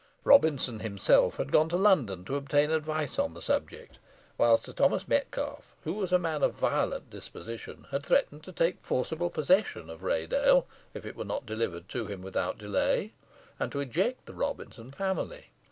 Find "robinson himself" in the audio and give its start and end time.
0.23-1.37